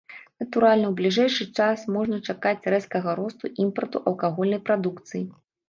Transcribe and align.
Натуральна, 0.43 0.87
у 0.93 0.95
бліжэйшы 1.01 1.47
час 1.65 1.83
можна 1.99 2.19
чакаць 2.33 2.55
рэзкага 2.77 3.15
росту 3.21 3.53
імпарту 3.67 4.05
алкагольнай 4.09 4.65
прадукцыі. 4.67 5.27